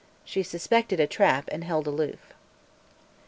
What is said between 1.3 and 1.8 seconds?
and